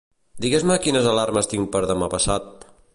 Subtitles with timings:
[0.45, 2.63] Digues-me quines alarmes tinc per demà passat.